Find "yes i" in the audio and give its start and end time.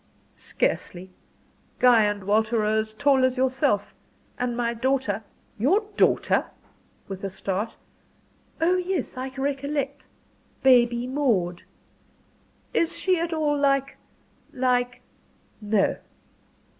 8.77-9.27